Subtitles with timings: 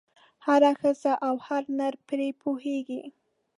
[0.45, 3.03] هره ښځه او هر نر پرې پوهېږي.